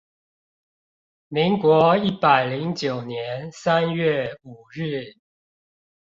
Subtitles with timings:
[1.27, 5.13] 民國一百零九年三月五日